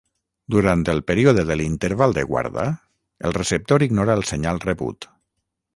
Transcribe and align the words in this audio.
Durant 0.53 0.79
el 0.93 1.01
període 1.11 1.43
de 1.49 1.57
l'interval 1.61 2.15
de 2.17 2.23
guarda, 2.31 2.67
el 3.29 3.39
receptor 3.39 3.89
ignora 3.91 4.19
el 4.21 4.29
senyal 4.33 4.65
rebut. 4.71 5.09